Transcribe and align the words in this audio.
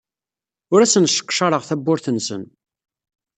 Ur 0.73 0.79
asen-sseqcareɣ 0.81 1.61
tawwurt-nsen. 1.65 2.43